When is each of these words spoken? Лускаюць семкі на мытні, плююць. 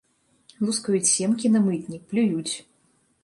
Лускаюць 0.69 1.09
семкі 1.11 1.47
на 1.55 1.59
мытні, 1.67 2.01
плююць. 2.13 2.55